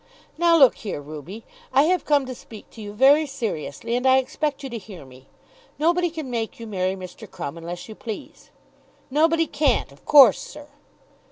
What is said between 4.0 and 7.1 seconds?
I expect you to hear me. Nobody can make you marry